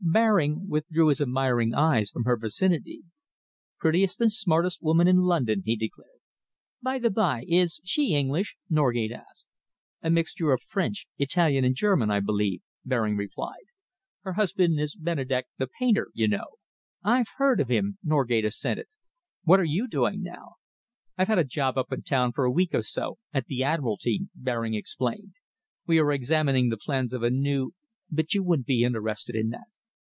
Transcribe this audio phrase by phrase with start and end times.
[0.03, 3.03] Baring withdrew his admiring eyes from her vicinity.
[3.79, 6.19] "Prettiest and smartest woman in London," he declared.
[6.81, 9.47] "By the by, is she English?" Norgate asked.
[10.01, 13.67] "A mixture of French, Italian, and German, I believe," Baring replied.
[14.23, 16.57] "Her husband is Benedek the painter, you know."
[17.03, 18.87] "I've heard of him," Norgate assented.
[19.45, 20.55] "What are you doing now?"
[21.17, 24.27] "I've had a job up in town for a week or so, at the Admiralty,"
[24.35, 25.35] Baring explained.
[25.87, 27.71] "We are examining the plans of a new
[28.09, 29.67] but you wouldn't be interested in that."